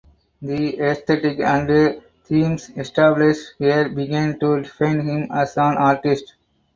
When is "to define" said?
4.39-5.01